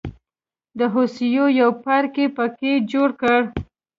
[0.79, 3.39] د هوسیو یو پارک یې په کې جوړ کړ.